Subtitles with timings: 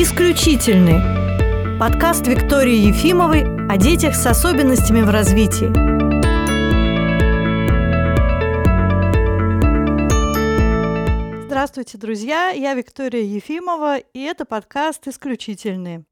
[0.00, 1.00] «Исключительный»–
[1.80, 5.66] подкаст Виктории Ефимовой о детях с особенностями в развитии.
[11.46, 12.50] Здравствуйте, друзья!
[12.50, 16.04] Я Виктория Ефимова, и это подкаст «Исключительный».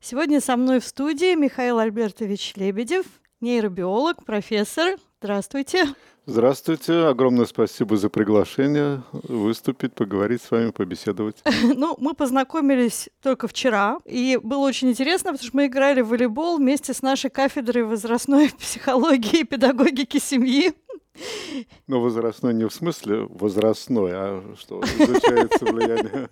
[0.00, 3.06] Сегодня со мной в студии Михаил Альбертович Лебедев,
[3.40, 4.98] нейробиолог, профессор.
[5.20, 5.86] Здравствуйте.
[6.24, 11.42] Здравствуйте, огромное спасибо за приглашение выступить, поговорить с вами, побеседовать.
[11.74, 16.58] Ну, мы познакомились только вчера, и было очень интересно, потому что мы играли в волейбол
[16.58, 20.74] вместе с нашей кафедрой возрастной психологии и педагогики семьи.
[21.86, 26.28] Но возрастной не в смысле возрастной, а что изучается влияние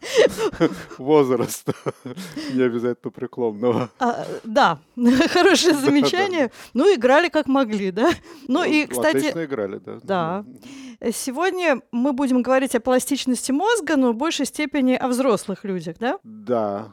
[0.98, 1.74] возраста,
[2.54, 3.90] не обязательно преклонного.
[3.98, 4.78] А, да,
[5.28, 6.50] хорошее замечание.
[6.74, 8.10] Ну, играли как могли, да?
[8.48, 9.16] Ну, и, кстати...
[9.18, 9.98] Отлично играли, да.
[10.02, 10.44] Да.
[11.12, 16.18] Сегодня мы будем говорить о пластичности мозга, но в большей степени о взрослых людях, да?
[16.22, 16.92] Да,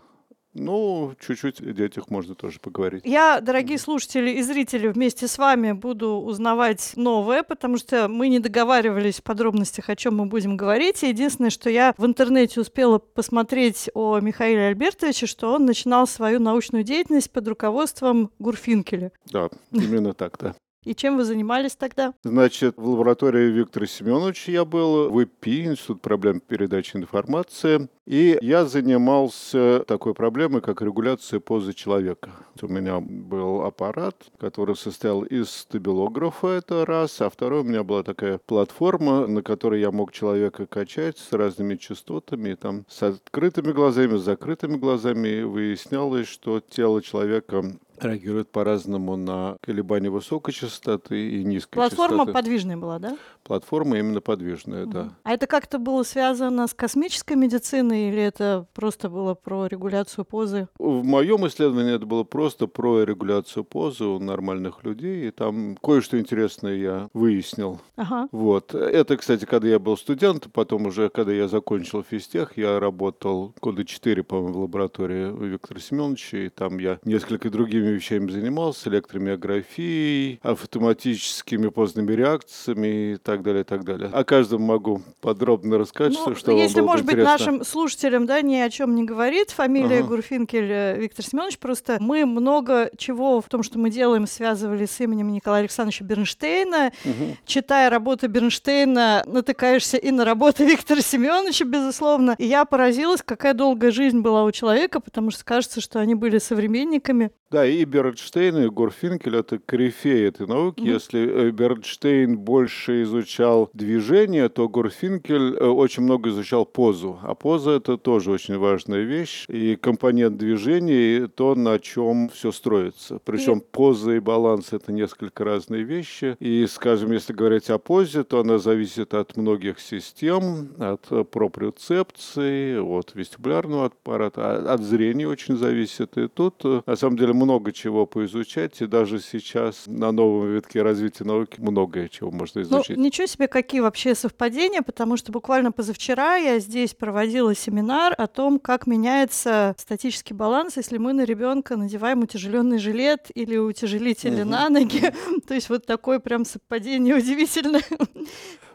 [0.57, 3.03] ну, чуть-чуть о детях можно тоже поговорить.
[3.05, 8.39] Я, дорогие слушатели и зрители, вместе с вами буду узнавать новое, потому что мы не
[8.39, 11.03] договаривались в подробностях, о чем мы будем говорить.
[11.03, 16.39] И единственное, что я в интернете успела посмотреть о Михаиле Альбертовиче, что он начинал свою
[16.39, 19.11] научную деятельность под руководством Гурфинкеля.
[19.31, 20.55] Да, именно так, да.
[20.88, 22.13] И чем вы занимались тогда?
[22.23, 27.89] Значит, в лаборатории Виктора Семеновича я был, в ИПИ, Институт проблем передачи информации.
[28.05, 32.30] И я занимался такой проблемой, как регуляция позы человека.
[32.61, 38.03] У меня был аппарат, который состоял из стабилографа, это раз, а второй у меня была
[38.03, 44.15] такая платформа, на которой я мог человека качать с разными частотами, там с открытыми глазами,
[44.15, 51.76] с закрытыми глазами выяснялось, что тело человека реагирует по-разному на колебания высокой частоты и низкой
[51.76, 52.34] Платформа частоты.
[52.34, 53.17] подвижная была, да?
[53.44, 54.92] Платформа именно подвижная, угу.
[54.92, 55.09] да.
[55.23, 60.67] А это как-то было связано с космической медициной или это просто было про регуляцию позы?
[60.78, 66.20] В моем исследовании это было просто про регуляцию позы у нормальных людей, и там кое-что
[66.20, 67.80] интересное я выяснил.
[67.95, 68.27] Ага.
[68.32, 68.73] Вот.
[68.76, 73.86] Это, кстати, когда я был студент, потом уже, когда я закончил физтех, я работал года
[73.86, 81.70] четыре, по-моему, в лаборатории Виктора Семеновича, и там я несколько другими вещами занимался, электромиографией, автоматическими
[81.70, 84.09] поздними реакциями и так далее, и так далее.
[84.11, 87.31] О каждом могу подробно рассказать, ну, что Если, вам может быть, интересно.
[87.31, 90.08] нашим слушателям да, ни о чем не говорит, фамилия ага.
[90.08, 94.99] Гурфинкель э, Виктор Семенович, просто мы много чего в том, что мы делаем, связывали с
[94.99, 96.92] именем Николая Александровича Бернштейна.
[97.03, 97.37] Угу.
[97.45, 102.36] Читая работы Бернштейна, натыкаешься и на работы Виктора Семеновича, безусловно.
[102.37, 106.37] И я поразилась, какая долгая жизнь была у человека, потому что кажется, что они были
[106.37, 107.31] современниками.
[107.49, 110.82] Да, и Бернштейн, и Горфинкель— это корифеи этой науки.
[110.82, 110.93] Mm-hmm.
[110.93, 117.20] Если э, Бернштейн больше изучал движение, то Горфинкель э, очень много изучал позу.
[117.23, 119.45] А поза— это тоже очень важная вещь.
[119.48, 123.20] И компонент движения— и то, на чем все строится.
[123.23, 123.64] Причем и...
[123.71, 126.36] поза и баланс— это несколько разные вещи.
[126.39, 132.77] И, скажем, если говорить о позе, то она зависит от многих систем, от э, проприоцепции,
[132.77, 136.18] от вестибулярного аппарата, от зрения очень зависит.
[136.18, 141.24] И тут, на самом деле, много чего поизучать, и даже сейчас на новом витке развития
[141.24, 142.98] науки многое чего можно ну, изучить.
[142.98, 148.27] Ну, ничего себе, какие вообще совпадения, потому что буквально позавчера я здесь проводила семинар о
[148.27, 154.50] том, как меняется статический баланс, если мы на ребенка надеваем утяжеленный жилет или утяжелители угу.
[154.50, 155.12] на ноги.
[155.48, 157.83] То есть вот такое прям совпадение удивительное.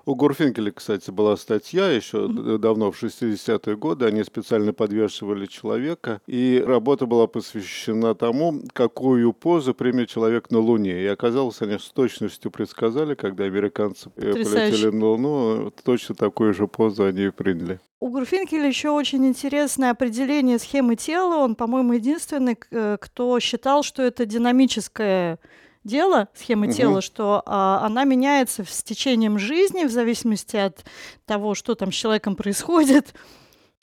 [0.04, 4.06] У Гурфинкеля, кстати, была статья еще давно, в 60-е годы.
[4.06, 11.02] Они специально подвешивали человека, и работа была посвящена тому, какую позу примет человек на Луне.
[11.02, 17.04] И оказалось, они с точностью предсказали, когда американцы полетели на Луну, точно такую же позу
[17.04, 17.80] они и приняли.
[18.00, 21.36] У Гурфинкеля еще очень интересное определение схемы тела.
[21.36, 25.38] Он, по-моему, единственный, э, кто считал, что это динамическое
[25.84, 26.74] дело, схема угу.
[26.74, 30.84] тела, что а, она меняется с течением жизни в зависимости от
[31.26, 33.14] того, что там с человеком происходит.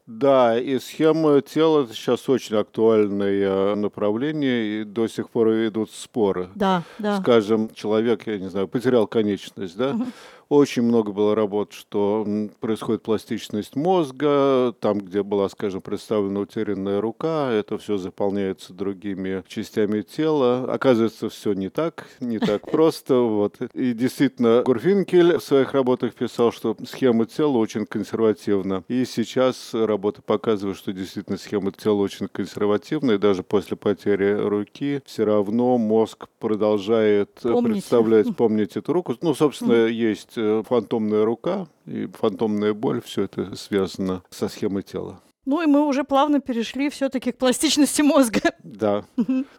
[0.09, 6.49] Да, и схема тела сейчас очень актуальное направление, и до сих пор идут споры.
[6.55, 7.21] Да, да.
[7.21, 9.91] Скажем, человек, я не знаю, потерял конечность, да?
[9.91, 10.05] Угу.
[10.49, 12.27] Очень много было работ, что
[12.59, 20.01] происходит пластичность мозга, там, где была, скажем, представлена утерянная рука, это все заполняется другими частями
[20.01, 20.65] тела.
[20.73, 23.15] Оказывается, все не так, не так просто.
[23.17, 23.57] Вот.
[23.75, 28.83] И действительно, Гурфинкель в своих работах писал, что схема тела очень консервативна.
[28.87, 35.03] И сейчас работы показывают, что действительно схема тела очень консервативна, и даже после потери руки
[35.05, 37.73] все равно мозг продолжает Помните.
[37.73, 39.15] представлять, помнить эту руку.
[39.21, 45.21] Ну, собственно, есть фантомная рука и фантомная боль, все это связано со схемой тела.
[45.45, 48.41] Ну и мы уже плавно перешли все-таки к пластичности мозга.
[48.63, 49.05] Да,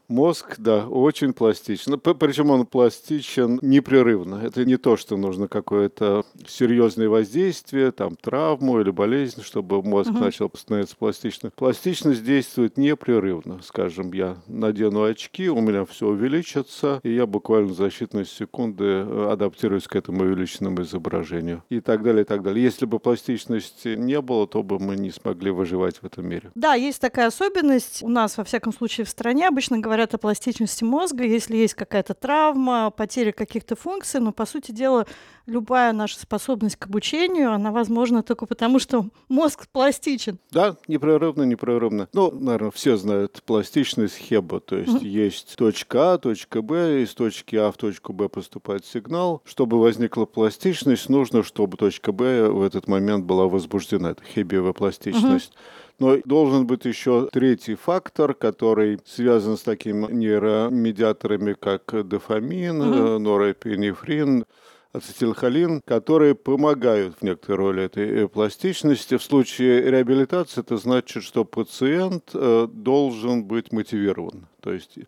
[0.09, 1.99] мозг, да, очень пластичен.
[1.99, 4.37] Причем он пластичен непрерывно.
[4.37, 10.21] Это не то, что нужно какое-то серьезное воздействие, там травму или болезнь, чтобы мозг угу.
[10.21, 11.53] начал становиться пластичным.
[11.57, 13.61] Пластичность действует непрерывно.
[13.63, 19.29] Скажем, я надену очки, у меня все увеличится, и я буквально за считанные секунды э,
[19.33, 21.65] адаптируюсь к этому увеличенному изображению.
[21.69, 22.63] И так далее, и так далее.
[22.63, 26.51] Если бы пластичности не было, то бы мы не смогли выживать выживать в этом мире.
[26.55, 28.03] Да, есть такая особенность.
[28.03, 32.15] У нас, во всяком случае, в стране обычно говорят о пластичности мозга, если есть какая-то
[32.15, 35.07] травма, потеря каких-то функций, но, по сути дела,
[35.47, 40.39] любая наша способность к обучению, она возможна только потому, что мозг пластичен.
[40.51, 42.09] Да, непрерывно, непрерывно.
[42.13, 45.07] Ну, наверное, все знают пластичность Хеба, то есть mm-hmm.
[45.07, 49.43] есть точка А, точка Б, из точки А в точку Б поступает сигнал.
[49.45, 54.11] Чтобы возникла пластичность, нужно, чтобы точка Б в этот момент была возбуждена.
[54.11, 55.53] Это хебиевая пластичность.
[55.53, 55.70] Mm-hmm.
[56.01, 63.19] Но должен быть еще третий фактор, который связан с такими нейромедиаторами, как дофамин, mm-hmm.
[63.19, 64.47] норэпинефрин,
[64.93, 69.19] ацетилхолин, которые помогают в некоторой роли этой э, пластичности.
[69.19, 74.47] В случае реабилитации это значит, что пациент э, должен быть мотивирован.
[74.61, 74.99] То есть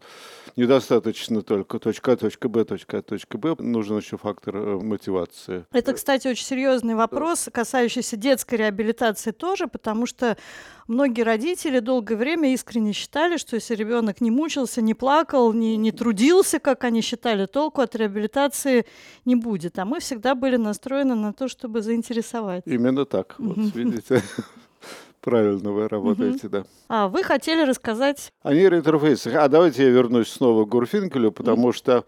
[0.57, 5.67] недостаточно только точка А, точка Б, точка А, точка Б, нужен еще фактор э, мотивации.
[5.73, 10.37] Это, кстати, очень серьезный вопрос, касающийся детской реабилитации тоже, потому что
[10.89, 15.93] многие родители долгое время искренне считали, что если ребенок не мучился, не плакал, не, не
[15.93, 18.87] трудился, как они считали, толку от реабилитации
[19.25, 19.79] не будет.
[19.79, 22.63] А мы всегда были настроены на то, чтобы заинтересовать.
[22.67, 23.35] Именно так.
[23.39, 24.23] Вот, видите.
[25.23, 26.51] Правильно вы работаете, угу.
[26.51, 26.65] да.
[26.89, 28.33] А вы хотели рассказать...
[28.43, 29.35] О нейроинтерфейсах.
[29.37, 31.73] А давайте я вернусь снова к Гурфинкелю, потому угу.
[31.73, 32.05] что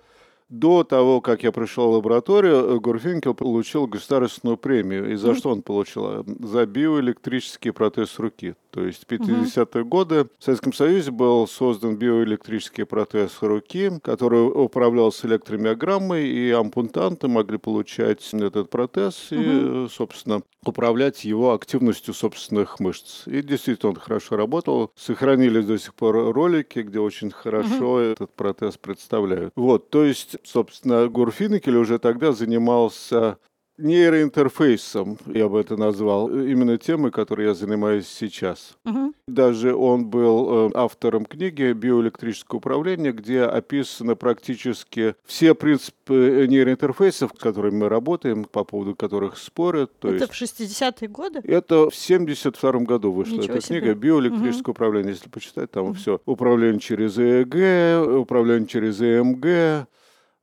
[0.59, 5.13] до того, как я пришел в лабораторию, Гурфинкел получил государственную премию.
[5.13, 6.25] И за что он получил?
[6.41, 8.55] За биоэлектрический протез руки.
[8.71, 15.29] То есть в 50-е годы в Советском Союзе был создан биоэлектрический протез руки, который управлялся
[15.29, 23.27] электромиограммой, и ампутанты могли получать этот протез и, собственно, управлять его активностью собственных мышц.
[23.27, 24.91] И действительно он хорошо работал.
[24.97, 29.53] Сохранились до сих пор ролики, где очень хорошо этот протез представляют.
[29.55, 33.39] Вот, то есть, собственно, Гурфинекель уже тогда занимался
[33.79, 38.77] нейроинтерфейсом, я бы это назвал, именно темой, которой я занимаюсь сейчас.
[38.85, 39.15] Угу.
[39.27, 47.39] Даже он был э, автором книги «Биоэлектрическое управление», где описаны практически все принципы нейроинтерфейсов, с
[47.39, 49.91] которыми мы работаем, по поводу которых спорят.
[49.99, 50.33] То это есть...
[50.33, 51.41] в 60-е годы?
[51.43, 53.81] Это в 72 году вышла Ничего эта себе.
[53.81, 54.71] книга «Биоэлектрическое угу.
[54.71, 55.13] управление».
[55.13, 55.95] Если почитать, там угу.
[55.95, 56.21] все.
[56.27, 59.87] Управление через ЭЭГ, управление через ЭМГ, Эм,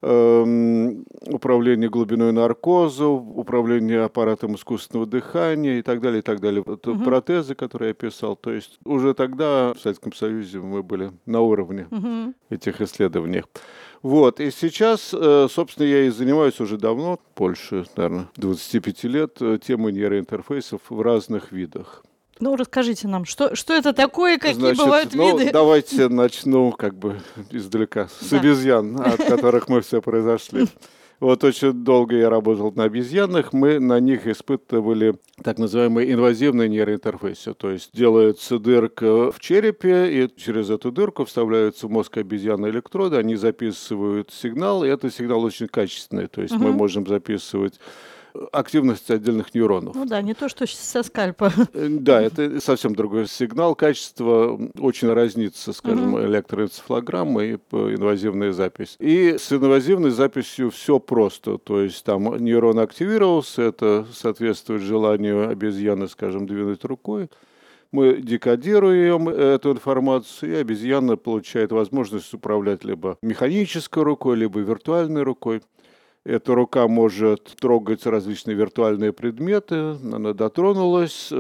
[0.01, 6.63] управление глубиной наркоза, управление аппаратом искусственного дыхания и так далее, и так далее.
[6.65, 7.03] Это угу.
[7.03, 8.35] протезы, которые я писал.
[8.35, 12.33] То есть уже тогда в Советском Союзе мы были на уровне угу.
[12.49, 13.43] этих исследований.
[14.01, 19.59] Вот, и сейчас, э, собственно, я и занимаюсь уже давно, больше, наверное, 25 лет, э,
[19.63, 22.03] темой нейроинтерфейсов в разных видах.
[22.41, 25.51] Ну, расскажите нам, что, что это такое, какие Значит, бывают ну, виды?
[25.51, 27.21] Давайте начну как бы
[27.51, 28.39] издалека, с да.
[28.39, 30.67] обезьян, от которых мы все произошли.
[31.19, 37.53] Вот очень долго я работал на обезьянах, мы на них испытывали так называемые инвазивные нейроинтерфейсы.
[37.53, 43.17] То есть делается дырка в черепе, и через эту дырку вставляются в мозг обезьяны электроды,
[43.17, 46.25] они записывают сигнал, и этот сигнал очень качественный.
[46.25, 46.63] То есть угу.
[46.63, 47.79] мы можем записывать
[48.51, 49.95] активность отдельных нейронов.
[49.95, 51.51] Ну да, не то, что со скальпа.
[51.73, 53.75] Э, да, это совсем другой сигнал.
[53.75, 56.23] Качество очень разнится, скажем, угу.
[56.23, 58.95] электроэнцефалограмма и инвазивная запись.
[58.99, 61.57] И с инвазивной записью все просто.
[61.57, 67.29] То есть там нейрон активировался, это соответствует желанию обезьяны, скажем, двинуть рукой
[67.91, 75.61] мы декодируем эту информацию, и обезьяна получает возможность управлять либо механической рукой, либо виртуальной рукой.
[76.23, 81.31] Эта рука может трогать различные виртуальные предметы, она дотронулась,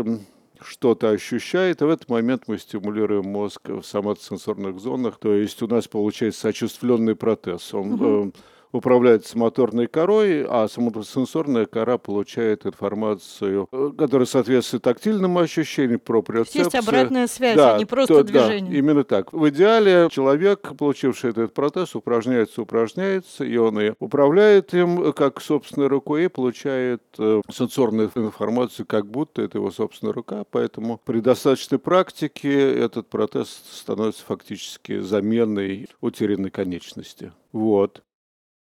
[0.59, 5.67] что-то ощущает, и в этот момент мы стимулируем мозг в соматосенсорных зонах, то есть у
[5.67, 7.73] нас получается очувствленный протез.
[7.73, 8.33] Он угу
[8.71, 16.59] управляется моторной корой, а сенсорная кора получает информацию, э, которая соответствует тактильному ощущению, проприоцепции.
[16.59, 18.71] Есть обратная связь, а да, а не просто то, движение.
[18.71, 19.33] Да, именно так.
[19.33, 25.87] В идеале человек, получивший этот протез, упражняется, упражняется, и он и управляет им как собственной
[25.87, 30.43] рукой, и получает э, сенсорную информацию, как будто это его собственная рука.
[30.49, 37.31] Поэтому при достаточной практике этот протез становится фактически заменой утерянной конечности.
[37.51, 38.01] Вот.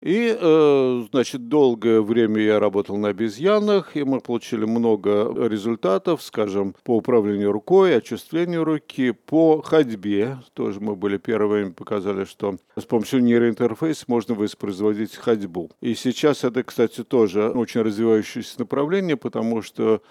[0.02, 6.76] И, э, значит, долгое время я работал на обезьянах, и мы получили много результатов, скажем,
[6.84, 10.40] по управлению рукой, очувствлению руки, по ходьбе.
[10.54, 15.70] Тоже мы были первыми, показали, что с помощью нейроинтерфейса можно воспроизводить ходьбу.
[15.82, 20.02] И сейчас это, кстати, тоже очень развивающееся направление, потому что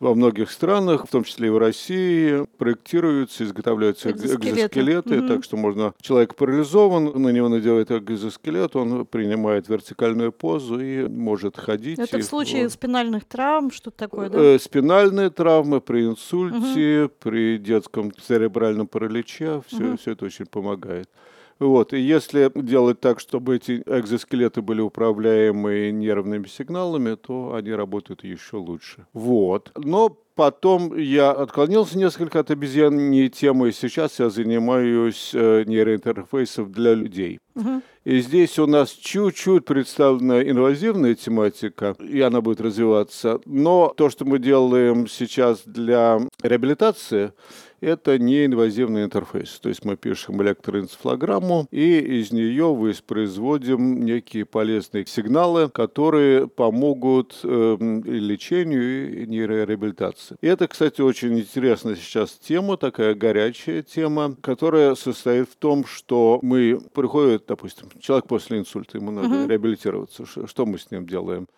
[0.00, 4.48] во многих странах, в том числе и в России, проектируются, изготовляются экзоскелеты.
[4.48, 5.28] экзоскелеты угу.
[5.28, 5.92] Так что можно...
[6.00, 11.98] Человек парализован, на него надевают экзоскелет, он принимает вертикальную позу и может ходить.
[11.98, 12.72] Это и, в случае вот.
[12.72, 14.38] спинальных травм, что-то такое, да?
[14.40, 17.12] Э, спинальные травмы при инсульте, угу.
[17.20, 19.98] при детском церебральном параличе, все, угу.
[19.98, 21.10] все это очень помогает.
[21.60, 21.92] Вот.
[21.92, 28.56] И если делать так, чтобы эти экзоскелеты были управляемы нервными сигналами, то они работают еще
[28.56, 29.06] лучше.
[29.12, 29.70] Вот.
[29.76, 36.94] Но потом я отклонился несколько от обезьяньей темы, и сейчас я занимаюсь э, нейроинтерфейсом для
[36.94, 37.38] людей.
[37.54, 37.82] Угу.
[38.04, 43.40] И здесь у нас чуть-чуть представлена инвазивная тематика, и она будет развиваться.
[43.44, 47.34] Но то, что мы делаем сейчас для реабилитации,
[47.80, 49.58] это неинвазивный интерфейс.
[49.60, 57.76] То есть мы пишем электроэнцефалограмму, и из нее воспроизводим некие полезные сигналы, которые помогут э,
[58.04, 60.36] лечению и нейрореабилитации.
[60.40, 66.38] И это, кстати, очень интересная сейчас тема, такая горячая тема, которая состоит в том, что
[66.42, 69.48] мы приходит, допустим, человек после инсульта, ему надо uh-huh.
[69.48, 70.24] реабилитироваться.
[70.26, 71.48] Что мы с ним делаем?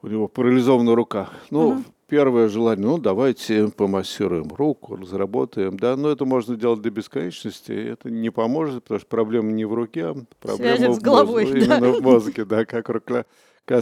[0.00, 1.30] У него парализована рука.
[1.50, 6.90] Ну, uh-huh первое желание, ну, давайте помассируем руку, разработаем, да, но это можно делать до
[6.90, 11.66] бесконечности, это не поможет, потому что проблема не в руке, а проблема в головой, мозге,
[11.66, 11.76] да.
[11.76, 13.24] именно в мозге, да, как рука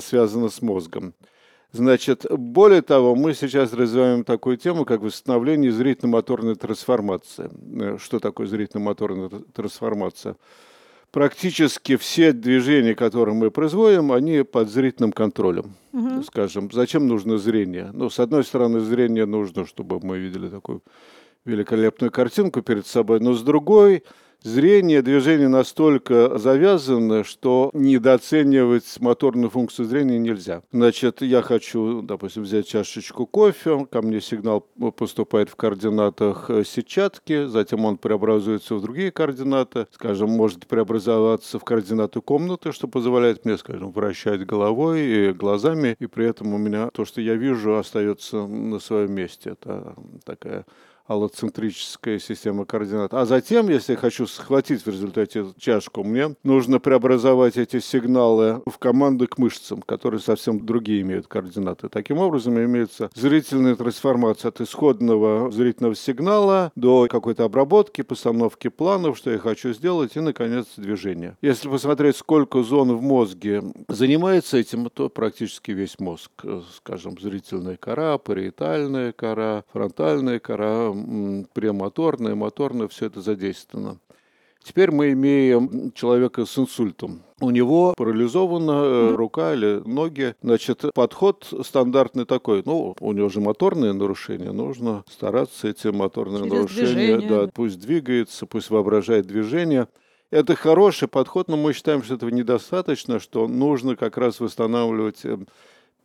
[0.01, 1.15] связана с мозгом.
[1.73, 7.51] Значит, более того, мы сейчас развиваем такую тему, как восстановление зрительно-моторной трансформации.
[7.81, 10.37] Э, что такое зрительно-моторная трансформация?
[11.11, 15.77] Практически все движения, которые мы производим, они под зрительным контролем.
[15.93, 16.23] Угу.
[16.25, 17.91] Скажем, зачем нужно зрение?
[17.93, 20.83] Ну, с одной стороны, зрение нужно, чтобы мы видели такую
[21.45, 24.05] великолепную картинку перед собой, но с другой
[24.47, 30.63] зрение, движение настолько завязаны, что недооценивать моторную функцию зрения нельзя.
[30.73, 34.61] Значит, я хочу, допустим, взять чашечку кофе, ко мне сигнал
[34.97, 41.65] поступает в координатах э, сетчатки, затем он преобразуется в другие координаты, скажем, может преобразоваться в
[41.65, 46.91] координаты комнаты, что позволяет мне, скажем, вращать головой и глазами, и при этом у меня
[46.93, 49.51] то, что я вижу, остается на своем месте.
[49.51, 50.65] Это такая
[51.07, 53.15] аллоцентрическая система координат.
[53.15, 58.79] А затем, если я хочу схватить в результате чашку, мне нужно преобразовать эти сигналы в
[58.79, 61.89] команды к мышцам, которые совсем другие имеют координаты.
[61.89, 69.31] Таким образом, имеется зрительная трансформация от исходного зрительного сигнала до какой-то обработки, постановки планов, что
[69.31, 71.37] я хочу сделать, и, наконец, движение.
[71.43, 76.31] Если посмотреть, сколько зон в мозге занимается этим, то практически весь мозг,
[76.77, 80.93] скажем, зрительная кора, париетальная кора, фронтальная кора,
[81.53, 83.99] премоторное, моторное, все это задействовано.
[84.67, 87.23] Теперь мы имеем человека с инсультом.
[87.41, 89.15] У него парализована mm-hmm.
[89.15, 90.35] рука или ноги.
[90.43, 92.63] Значит, подход стандартный такой.
[92.65, 94.51] Ну, у него же моторные нарушения.
[94.51, 97.29] Нужно стараться эти моторные Через нарушения, движение.
[97.29, 99.87] да, пусть двигается, пусть воображает движение.
[100.33, 105.39] Это хороший подход, но мы считаем, что этого недостаточно, что нужно как раз восстанавливать э,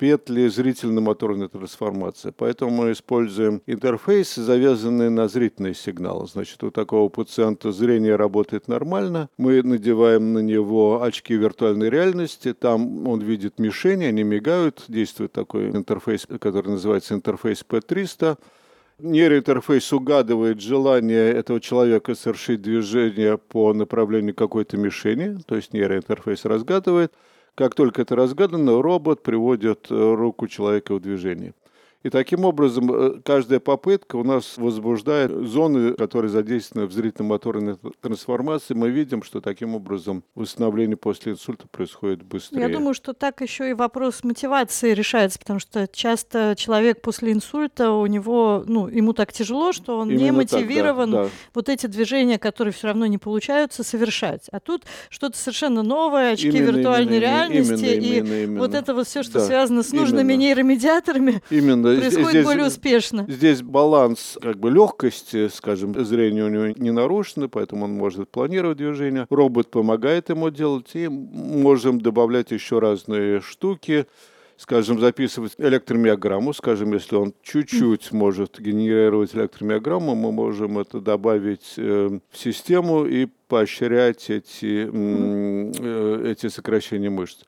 [0.01, 2.33] петли зрительно-моторной трансформации.
[2.35, 6.25] Поэтому мы используем интерфейс, завязанный на зрительные сигналы.
[6.25, 9.29] Значит, у такого пациента зрение работает нормально.
[9.37, 12.51] Мы надеваем на него очки виртуальной реальности.
[12.53, 14.85] Там он видит мишени, они мигают.
[14.87, 18.39] Действует такой интерфейс, который называется интерфейс P300
[18.97, 27.13] нейроинтерфейс угадывает желание этого человека совершить движение по направлению какой-то мишени, то есть нейроинтерфейс разгадывает–
[27.55, 31.53] как только это разгадано, робот приводит э, руку человека в движение.
[32.03, 38.73] И таким образом э, каждая попытка у нас возбуждает зоны, которые задействованы в зрительно-моторной трансформации.
[38.73, 42.61] Мы видим, что таким образом восстановление после инсульта происходит быстрее.
[42.61, 47.91] Я думаю, что так еще и вопрос мотивации решается, потому что часто человек после инсульта,
[47.91, 51.29] у него, ну, ему так тяжело, что он Именно не мотивирован так, да, да.
[51.53, 54.47] вот эти движения, которые все равно не получаются, совершать.
[54.51, 58.59] А тут что-то совершенно новое, очки именно, виртуальной именно, реальности, именно, и именно, именно.
[58.59, 60.41] вот это вот все, что да, связано с нужными именно.
[60.41, 61.43] нейромедиаторами.
[61.51, 63.25] Именно происходит здесь, более успешно.
[63.27, 68.77] Здесь баланс как бы легкости, скажем, зрение у него не нарушено, поэтому он может планировать
[68.77, 69.27] движение.
[69.29, 74.05] Робот помогает ему делать, и можем добавлять еще разные штуки
[74.61, 82.19] скажем, записывать электромиограмму, скажем, если он чуть-чуть может генерировать электромиограмму, мы можем это добавить э,
[82.29, 87.39] в систему и поощрять эти, э, эти сокращения мышц.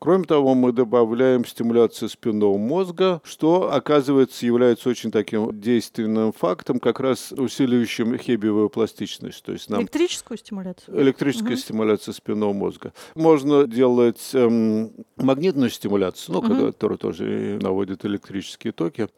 [0.00, 7.00] Кроме того, мы добавляем стимуляцию спинного мозга, что, оказывается, является очень таким действенным фактом, как
[7.00, 9.42] раз усиливающим хебиевую пластичность.
[9.42, 11.02] То есть нам Электрическую стимуляцию?
[11.02, 11.60] Электрическая угу.
[11.60, 12.92] стимуляция спинного мозга.
[13.16, 16.66] Можно делать эм, магнитную стимуляцию, ну, угу.
[16.72, 19.08] которая тоже наводит электрические токи.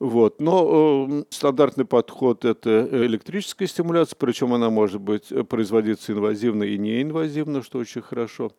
[0.00, 0.38] Вот.
[0.38, 6.76] Но э, стандартный подход– это электрическая стимуляция, причем она может быть э, производиться инвазивно и
[6.76, 8.52] неинвазивно, что очень хорошо.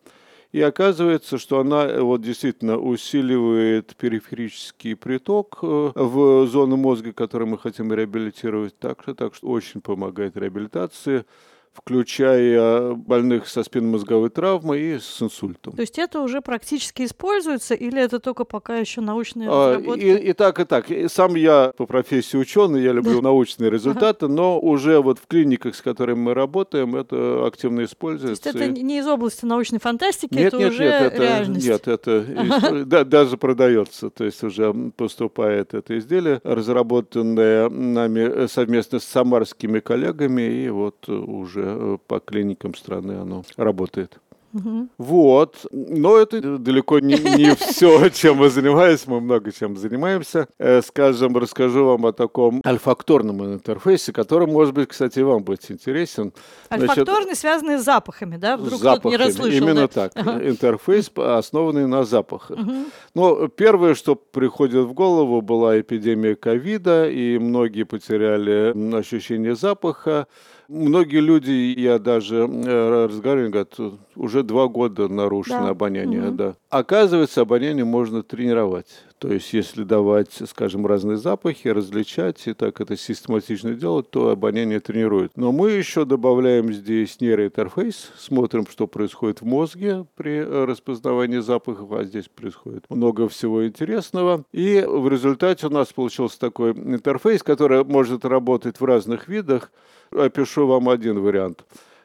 [0.52, 7.46] И оказывается, что она э, вот действительно усиливает периферический приток э, в зону мозга, который
[7.46, 8.78] мы хотим реабилитировать.
[8.78, 11.24] Так так что очень помогает реабилитации
[11.74, 15.72] включая больных со спинномозговой травмой и с инсультом.
[15.72, 20.02] То есть это уже практически используется или это только пока еще научные а, разработки?
[20.02, 20.90] И, и так, и так.
[20.90, 25.74] И сам я по профессии ученый, я люблю научные результаты, но уже вот в клиниках,
[25.74, 28.42] с которыми мы работаем, это активно используется.
[28.42, 31.66] То есть это не из области научной фантастики, нет, это нет, уже нет, это, реальность?
[31.66, 39.04] Нет, это да, даже продается, то есть уже поступает это изделие, разработанное нами совместно с
[39.04, 44.18] самарскими коллегами, и вот уже уже э, по клиникам страны оно работает.
[44.54, 44.88] Угу.
[44.98, 45.66] Вот.
[45.72, 49.10] Но это далеко не, не все, чем мы занимаемся.
[49.10, 50.46] Мы много чем занимаемся.
[50.58, 56.32] Э, скажем, расскажу вам о таком альфакторном интерфейсе, который, может быть, кстати, вам будет интересен.
[56.70, 58.56] Альфакторный, Значит, связанный с запахами, да?
[58.56, 59.12] Вдруг запахами.
[59.12, 59.62] не расслышал.
[59.62, 59.88] Именно да?
[59.88, 60.12] так.
[60.14, 60.46] Ага.
[60.46, 62.58] Интерфейс, основанный на запахах.
[62.58, 62.74] Угу.
[63.14, 70.26] Но первое, что приходит в голову, была эпидемия ковида, и многие потеряли ощущение запаха.
[70.72, 73.78] Многие люди, я даже э, разговариваю, говорят,
[74.16, 75.68] уже два года нарушено да.
[75.68, 76.28] обоняние.
[76.28, 76.30] Угу.
[76.34, 76.54] Да.
[76.70, 78.86] Оказывается, обоняние можно тренировать.
[79.22, 84.80] То есть, если давать, скажем, разные запахи, различать и так это систематично делать, то обоняние
[84.80, 85.30] тренирует.
[85.36, 92.02] Но мы еще добавляем здесь нейроинтерфейс, смотрим, что происходит в мозге при распознавании запахов, а
[92.02, 94.42] здесь происходит много всего интересного.
[94.50, 99.70] И в результате у нас получился такой интерфейс, который может работать в разных видах
[100.10, 101.64] опишу вам один вариант.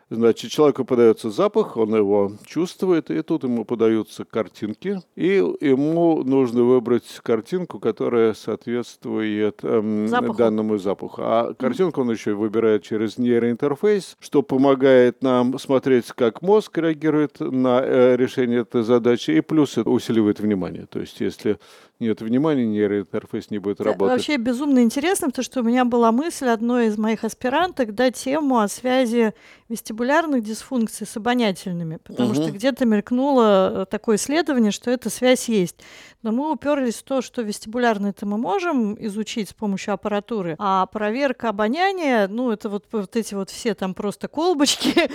[0.09, 6.63] Значит, человеку подается запах, он его чувствует, и тут ему подаются картинки, и ему нужно
[6.63, 10.37] выбрать картинку, которая соответствует эм, запаху.
[10.37, 11.21] данному запаху.
[11.21, 17.81] А картинку он еще выбирает через нейроинтерфейс, что помогает нам смотреть, как мозг реагирует на
[17.83, 20.85] э, решение этой задачи, и плюс это усиливает внимание.
[20.85, 21.59] То есть, если
[21.99, 24.17] нет внимания, нейроинтерфейс не будет работать.
[24.17, 28.59] Вообще безумно интересно, потому что у меня была мысль одной из моих аспиранток дать тему
[28.59, 29.33] о связи
[29.69, 32.35] вестибулярных дисфункций с обонятельными, потому угу.
[32.35, 35.77] что где-то мелькнуло э, такое исследование, что эта связь есть.
[36.23, 40.85] Но мы уперлись в то, что вестибулярные это мы можем изучить с помощью аппаратуры, а
[40.87, 45.09] проверка обоняния, ну, это вот, вот эти вот все там просто колбочки,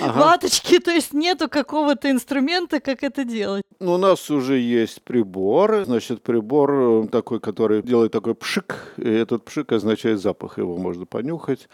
[0.00, 0.12] ага.
[0.18, 3.62] ваточки, то есть нету какого-то инструмента, как это делать.
[3.80, 8.94] Ну, у нас уже есть прибор, значит, значит, прибор э, такой, который делает такой пшик,
[8.96, 11.68] и этот пшик означает запах, его можно понюхать.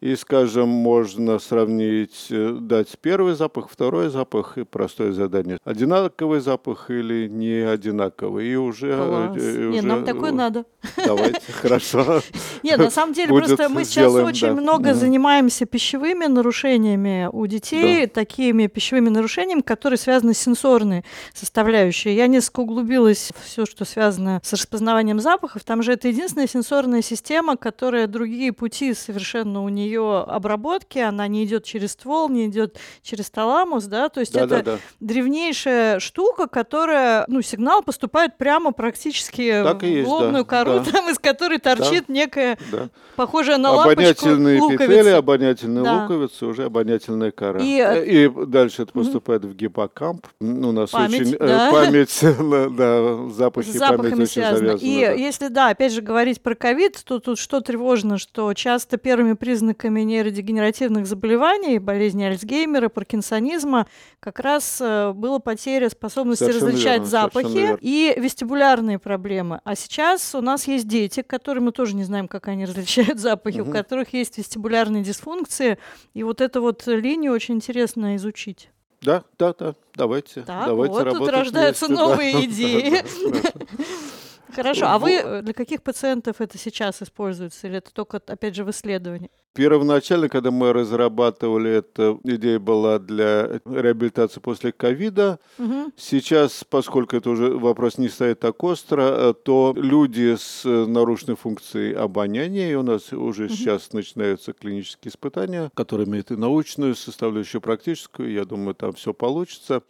[0.00, 5.58] И, скажем, можно сравнить, э, дать первый запах, второй запах и простое задание.
[5.64, 8.46] Одинаковый запах или не одинаковый.
[8.46, 8.88] И уже...
[8.90, 9.42] Э, Класс.
[9.42, 10.66] И Нет, нам такой надо.
[11.02, 12.20] Давайте, хорошо.
[12.62, 18.66] Нет, на самом деле, просто мы сейчас очень много занимаемся пищевыми нарушениями у детей, такими
[18.66, 22.10] пищевыми нарушениями, которые связаны с сенсорной составляющей.
[22.14, 25.64] Я несколько углубилась в все, что связано с распознаванием запахов.
[25.64, 31.26] Там же это единственная сенсорная система, которая другие пути совершенно у нее ее обработки, она
[31.28, 34.78] не идет через ствол, не идет через таламус, да, то есть да, это да, да.
[35.00, 40.84] древнейшая штука, которая, ну, сигнал поступает прямо практически так в есть, лобную да, кору, да.
[40.92, 42.88] там из которой торчит да, некая да.
[43.16, 46.02] похожая на обонятельные лампочку петели, обонятельные да.
[46.02, 47.60] луковицы, уже обонятельная кора.
[47.62, 49.50] И, э, и дальше это поступает mm-hmm.
[49.50, 50.26] в гиппокамп.
[50.40, 51.70] У нас память, очень э, да.
[51.72, 54.78] память, да, запахи, С запахами память очень завязаны.
[54.80, 55.12] И да.
[55.12, 59.75] если, да, опять же говорить про ковид, то тут что тревожно, что часто первыми признаками
[59.76, 63.86] признаками нейродегенеративных заболеваний, болезни Альцгеймера, паркинсонизма,
[64.20, 69.60] как раз э, была потеря способности совершенно различать верно, запахи и вестибулярные проблемы.
[69.64, 73.60] А сейчас у нас есть дети, которые мы тоже не знаем, как они различают запахи,
[73.60, 73.70] угу.
[73.70, 75.78] у которых есть вестибулярные дисфункции,
[76.14, 78.70] и вот эту вот линию очень интересно изучить.
[79.02, 80.42] Да, да, да, давайте.
[80.42, 82.44] Так, давайте вот тут рождаются вместе, новые да.
[82.44, 83.04] идеи.
[84.56, 87.66] Хорошо, а вы э, для каких пациентов это сейчас используется?
[87.66, 89.30] Или это только, опять же, в исследовании?
[89.54, 95.38] Первоначально, когда мы разрабатывали это, идея была для реабилитации после ковида.
[95.58, 95.92] Угу.
[95.96, 101.94] Сейчас, поскольку это уже вопрос не стоит так остро, э, то люди с нарушенной функцией
[101.94, 103.54] обоняния, и у нас уже угу.
[103.54, 108.32] сейчас начинаются клинические испытания, которые имеют и научную составляющую, практическую.
[108.32, 109.82] Я думаю, там все получится.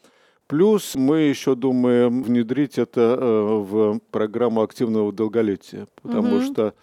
[0.46, 6.44] Плюс мы еще думаем внедрить это э, в программу активного долголетия, потому угу.
[6.44, 6.74] что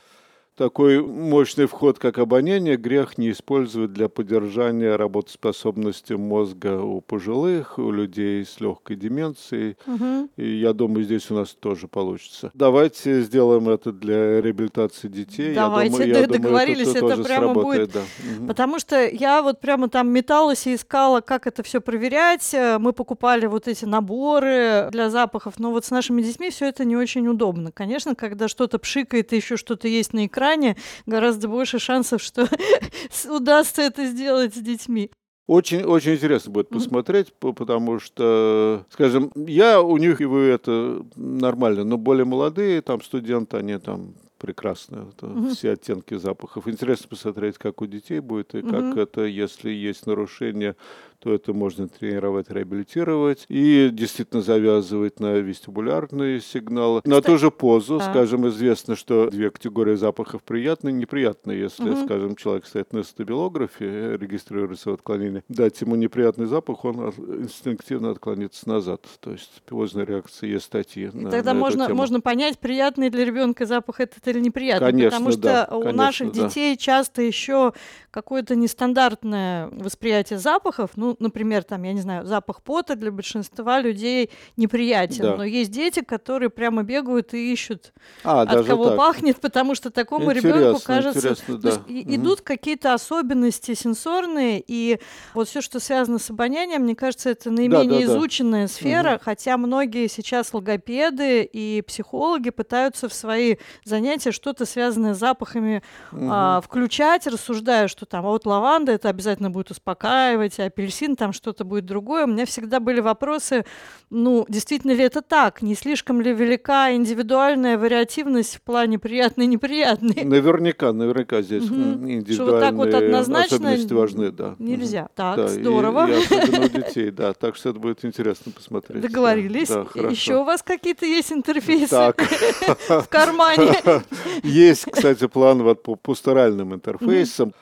[0.55, 7.91] такой мощный вход, как обоняние, грех не использовать для поддержания работоспособности мозга у пожилых, у
[7.91, 9.77] людей с легкой деменцией.
[9.87, 10.29] Угу.
[10.37, 12.51] И я думаю, здесь у нас тоже получится.
[12.53, 15.55] Давайте сделаем это для реабилитации детей.
[15.55, 18.05] Давайте, я думаю, я договорились, думаю, это, это прямо сработает, будет.
[18.39, 18.47] Да.
[18.47, 22.55] Потому что я вот прямо там металась и искала, как это все проверять.
[22.79, 26.95] Мы покупали вот эти наборы для запахов, но вот с нашими детьми все это не
[26.95, 27.71] очень удобно.
[27.71, 30.75] Конечно, когда что-то пшикает и еще что-то есть на экране, экране,
[31.05, 32.47] гораздо больше шансов, что
[33.29, 35.11] удастся это сделать с детьми.
[35.45, 41.83] Очень, очень интересно будет посмотреть, потому что, скажем, я у них и вы это нормально,
[41.83, 45.09] но более молодые там студенты, они там прекрасно.
[45.11, 45.49] Это угу.
[45.49, 46.67] Все оттенки запахов.
[46.67, 48.69] Интересно посмотреть, как у детей будет, и угу.
[48.69, 50.75] как это, если есть нарушение,
[51.23, 57.01] то это можно тренировать, реабилитировать и действительно завязывать на вестибулярные сигналы.
[57.05, 58.01] На ту же позу, а.
[58.01, 61.61] скажем, известно, что две категории запахов приятные и неприятные.
[61.61, 62.03] Если, угу.
[62.03, 68.67] скажем, человек стоит на стабилографе, регистрируется в отклонении, дать ему неприятный запах, он инстинктивно отклонится
[68.67, 69.05] назад.
[69.21, 71.05] То есть позная реакция есть статьи.
[71.05, 74.91] И на, тогда на можно, можно понять, приятный для ребенка запах это или неприятный.
[74.91, 76.47] Конечно, потому что да, у конечно, наших да.
[76.47, 77.71] детей часто еще
[78.11, 80.91] какое-то нестандартное восприятие запахов.
[80.95, 85.37] Ну, например, там, я не знаю, запах пота для большинства людей неприятен, да.
[85.37, 88.97] но есть дети, которые прямо бегают и ищут, а, от кого так.
[88.97, 91.69] пахнет, потому что такому ребенку кажется, да.
[91.69, 92.15] есть, угу.
[92.15, 94.99] идут какие-то особенности сенсорные, и
[95.33, 98.73] вот все, что связано с обонянием, мне кажется, это наименее да, да, изученная да.
[98.73, 99.21] сфера, угу.
[99.23, 106.27] хотя многие сейчас логопеды и психологи пытаются в свои занятия что-то связанное с запахами угу.
[106.29, 111.15] а, включать, рассуждая, что там, а вот лаванда это обязательно будет успокаивать, а апельсин апельсин,
[111.15, 112.25] там что-то будет другое.
[112.25, 113.65] У меня всегда были вопросы,
[114.09, 115.61] ну, действительно ли это так?
[115.61, 120.23] Не слишком ли велика индивидуальная вариативность в плане приятный неприятный?
[120.23, 121.75] Наверняка, наверняка здесь угу.
[121.75, 124.55] индивидуальные Что вот так вот однозначно особенности важны, да.
[124.59, 125.09] Нельзя.
[125.15, 126.07] Так, да, здорово.
[126.07, 127.33] И, и особенно у детей, да.
[127.33, 129.01] Так что это будет интересно посмотреть.
[129.01, 129.69] Договорились.
[129.69, 132.21] Да, да, Еще у вас какие-то есть интерфейсы так.
[132.87, 133.73] в кармане?
[134.43, 137.53] Есть, кстати, план вот по пусторальным интерфейсам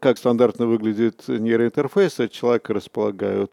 [0.00, 3.52] как стандартно выглядит нейроинтерфейс, от человека располагают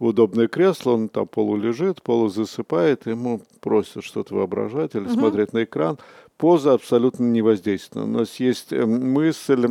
[0.00, 5.12] в удобное кресло, он там полулежит, полузасыпает, ему просят что-то воображать или угу.
[5.12, 5.98] смотреть на экран.
[6.38, 8.06] Поза абсолютно не воздействует.
[8.06, 9.66] У нас есть э, мысль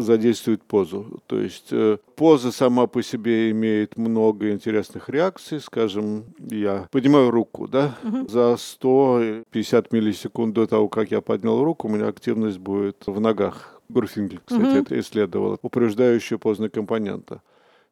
[0.00, 1.20] задействовать позу.
[1.26, 5.60] То есть э, поза сама по себе имеет много интересных реакций.
[5.60, 8.26] Скажем, я поднимаю руку, да, угу.
[8.26, 13.78] за 150 миллисекунд до того, как я поднял руку, у меня активность будет в ногах
[13.90, 14.78] Гурфингель, кстати, угу.
[14.78, 17.42] это исследовал, упреждающую поздно компонента.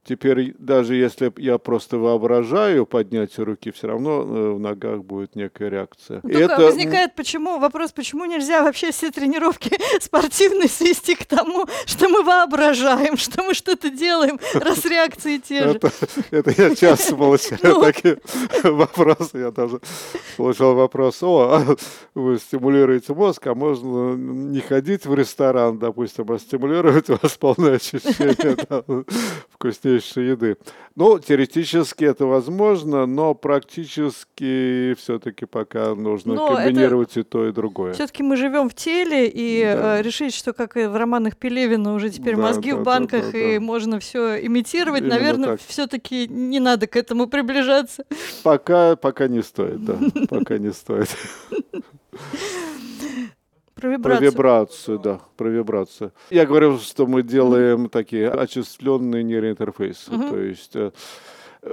[0.06, 5.68] Теперь даже если я просто воображаю поднятие руки, все равно э, в ногах будет некая
[5.68, 6.20] реакция.
[6.22, 6.62] Ну, только это...
[6.62, 13.16] возникает почему вопрос, почему нельзя вообще все тренировки спортивные свести к тому, что мы воображаем,
[13.16, 15.80] что мы что-то делаем, раз реакции те же.
[16.30, 17.82] Это я часто получаю ну.
[17.82, 18.18] такие
[18.62, 19.38] вопросы.
[19.38, 19.80] Я даже
[20.36, 21.76] получал вопрос, о, а
[22.14, 27.74] вы стимулируете мозг, а можно не ходить в ресторан, допустим, а стимулировать у вас полное
[27.74, 28.56] ощущение
[29.50, 30.56] вкуснее вкуснейшей еды.
[30.94, 37.92] Ну, теоретически это возможно, но практически все-таки пока нужно но комбинировать и то, и другое.
[37.92, 39.98] Все-таки мы живем в теле, и да.
[39.98, 43.26] э, решить, что как и в романах Пелевина уже теперь да, мозги да, в банках,
[43.26, 43.60] да, да, и да.
[43.60, 48.04] можно все имитировать, Именно наверное, все-таки не надо к этому приближаться.
[48.42, 49.98] Пока, пока не стоит, да,
[50.30, 51.10] пока не стоит.
[53.78, 54.18] Про вибрацию.
[54.18, 56.12] Про вибрацию, да, про вибрацию.
[56.30, 60.10] Я говорил, что мы делаем такие очисленные нейроинтерфейсы.
[60.10, 60.30] Mm-hmm.
[60.30, 60.90] То есть э,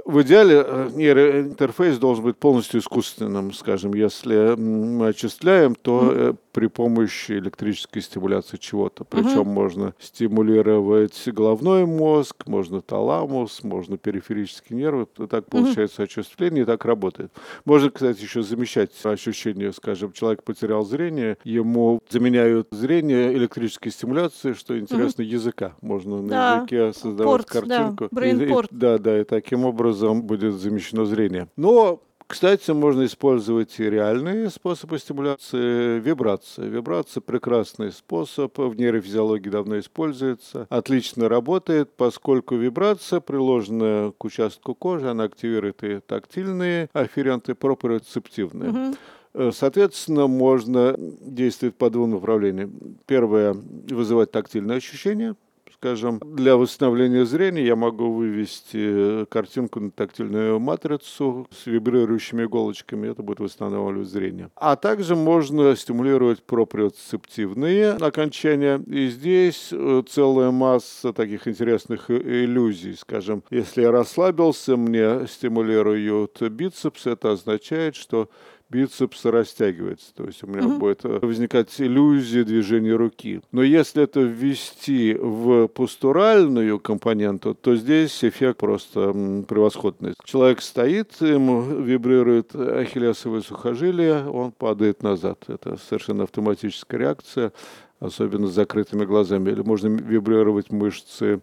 [0.04, 3.94] в идеале э, нейроинтерфейс должен быть полностью искусственным, скажем.
[3.94, 6.36] Если мы отчисляем, то.
[6.54, 9.04] При помощи электрической стимуляции чего-то.
[9.04, 9.44] Причем mm-hmm.
[9.44, 15.06] можно стимулировать головной мозг, можно таламус, можно периферические нервы.
[15.28, 16.04] Так получается mm-hmm.
[16.04, 17.32] отчисление, и так работает.
[17.64, 24.78] Можно, кстати, еще замещать ощущение, скажем, человек потерял зрение, ему заменяют зрение электрической стимуляцией, что
[24.78, 25.26] интересно, mm-hmm.
[25.26, 25.74] языка.
[25.80, 26.22] Можно да.
[26.28, 28.08] на языке создавать Порт, картинку.
[28.12, 31.48] Да, и, и, да, да, и таким образом будет замещено зрение.
[31.56, 36.00] Но Кстати, можно использовать и реальные способы стимуляции.
[36.00, 36.66] Вибрация.
[36.66, 40.66] Вибрация– прекрасный способ, в нейрофизиологии давно используется.
[40.70, 48.70] Отлично работает, поскольку вибрация, приложенная к участку кожи, она активирует и тактильные афференты, проприоцептивные.
[48.70, 49.52] Угу.
[49.52, 52.96] Соответственно, можно действовать по двум направлениям.
[53.06, 53.52] Первое–
[53.90, 55.36] вызывать тактильные ощущения,
[55.74, 63.22] скажем, для восстановления зрения я могу вывести картинку на тактильную матрицу с вибрирующими иголочками, это
[63.22, 64.50] будет восстанавливать зрение.
[64.56, 73.42] А также можно стимулировать проприоцептивные окончания, и здесь э, целая масса таких интересных иллюзий, скажем,
[73.50, 78.28] если я расслабился, мне стимулируют бицепс, это означает, что
[78.74, 80.12] бицепс растягивается.
[80.14, 80.78] То есть у меня угу.
[80.78, 83.40] будет э, возникать иллюзия движения руки.
[83.52, 89.12] Но если это ввести в постуральную компоненту, то здесь эффект просто
[89.48, 90.14] превосходный.
[90.24, 95.44] Человек стоит, ему вибрирует ахиллесовое сухожилие, он падает назад.
[95.46, 97.52] Это совершенно автоматическая реакция,
[98.00, 99.50] особенно с закрытыми глазами.
[99.50, 101.40] Или можно вибрировать мышцы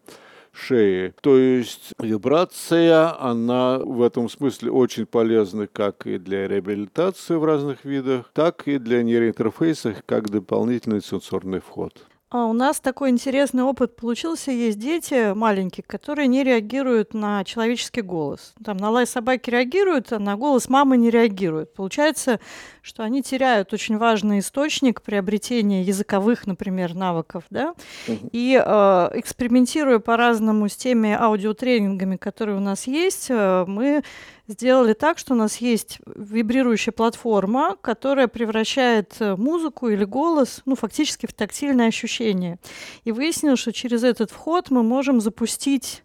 [0.54, 1.14] шеи.
[1.22, 7.86] То есть вибрация, она в этом смысле очень полезна как и для реабилитации в разных
[7.86, 12.06] видах, так и для нейроинтерфейсов, как дополнительный сенсорный вход.
[12.34, 14.52] А у нас такой интересный опыт получился.
[14.52, 18.54] Есть дети маленькие, которые не реагируют на человеческий голос.
[18.64, 21.74] Там на лай собаки реагируют, а на голос мамы не реагируют.
[21.74, 22.40] Получается,
[22.82, 27.44] что они теряют очень важный источник приобретения языковых, например, навыков.
[27.50, 27.76] Да?
[28.08, 34.04] И э, экспериментируя по-разному с теми аудиотренингами, которые у нас есть, э, мы
[34.48, 40.76] сделали так, что у нас есть вибрирующая платформа, которая превращает э, музыку или голос, ну,
[40.76, 42.58] фактически в тактильное ощущение.
[43.04, 46.04] И выяснилось, что через этот вход мы можем запустить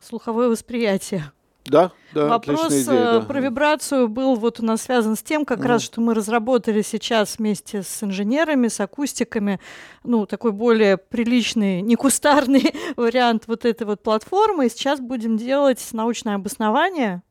[0.00, 1.32] слуховое восприятие.
[1.68, 3.16] Да, да, Вопрос идея, да.
[3.16, 5.66] Э, про вибрацию был вот у нас связан с тем, как mm.
[5.66, 9.60] раз, что мы разработали сейчас вместе с инженерами, с акустиками,
[10.04, 14.66] ну, такой более приличный, не кустарный вариант вот этой вот платформы.
[14.66, 17.22] И сейчас будем делать научное обоснование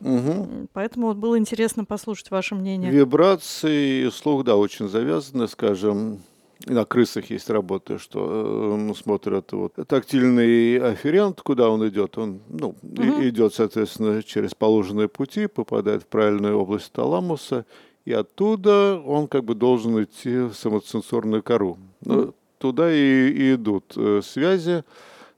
[0.00, 0.68] Угу.
[0.74, 2.90] Поэтому вот было интересно послушать ваше мнение.
[2.90, 6.20] Вибрации и слух, да, очень завязаны, скажем,
[6.66, 12.68] на крысах есть работа, что э, смотрят вот тактильный афферент, куда он идет, он ну,
[12.82, 13.22] угу.
[13.22, 17.66] идет, соответственно, через положенные пути, попадает в правильную область таламуса,
[18.04, 21.78] и оттуда он как бы должен идти в самоценсорную кору.
[22.04, 22.34] Угу.
[22.58, 24.84] Туда и, и идут э, связи,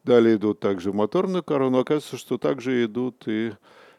[0.04, 3.52] далее идут также в моторную кору, но оказывается, что также идут и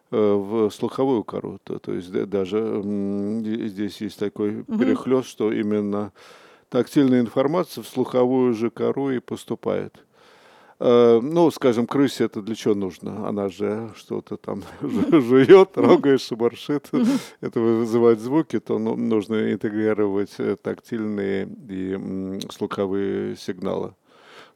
[0.09, 1.59] Э, в слуховую кору.
[1.65, 2.81] То, то есть даже
[3.67, 4.77] здесь есть такой угу.
[4.77, 6.13] перехлест, что именно
[6.69, 10.03] тактильная информация в слуховую же кору и поступает.
[10.79, 13.27] Э, ну, скажем, крысе это для чего нужно?
[13.27, 16.89] Она же что-то там жует, трогаешь, шебаршит.
[17.41, 23.93] Это вызывает звуки, то ну, нужно интегрировать э, тактильные и слуховые сигналы.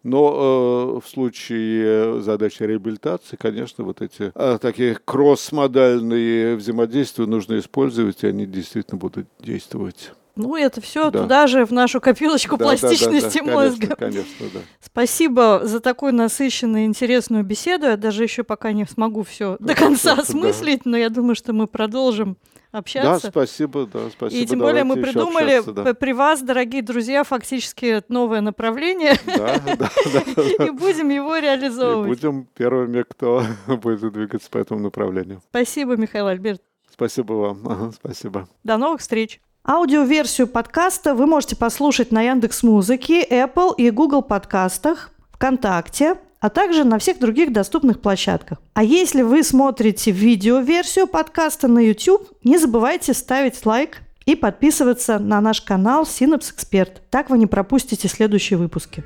[0.04, 8.24] Но э, в случае задачи реабилитации, конечно, вот эти э, такие кросс-модальные взаимодействия нужно использовать,
[8.24, 10.12] и они действительно будут действовать.
[10.36, 11.22] Ну, это все да.
[11.22, 13.52] туда же, в нашу копилочку да, пластичности да, да, да.
[13.52, 13.96] мозга.
[13.96, 14.65] Конечно, конечно, да.
[14.80, 17.88] Спасибо за такую насыщенную, интересную беседу.
[17.88, 20.91] Я даже еще пока не смогу все до конца осмыслить, да.
[20.91, 22.38] но я думаю, что мы продолжим
[22.72, 23.24] общаться.
[23.24, 24.41] Да, спасибо, да, спасибо.
[24.41, 25.94] И тем более мы придумали да.
[25.94, 29.15] при вас, дорогие друзья, фактически новое направление.
[29.26, 30.65] Да, да, да.
[30.65, 32.08] И будем его реализовывать.
[32.08, 35.41] И будем первыми, кто будет двигаться по этому направлению.
[35.50, 36.62] Спасибо, Михаил Альберт.
[36.89, 37.67] Спасибо вам.
[37.67, 38.48] Ага, спасибо.
[38.63, 39.41] До новых встреч.
[39.63, 46.84] Аудиоверсию подкаста вы можете послушать на Яндекс Музыке, Apple и Google подкастах, ВКонтакте, а также
[46.84, 48.58] на всех других доступных площадках.
[48.74, 55.39] А если вы смотрите видеоверсию подкаста на YouTube, не забывайте ставить лайк и подписываться на
[55.41, 56.93] наш канал Synapse Expert.
[57.12, 59.04] Так вы не пропустите следующие выпуски.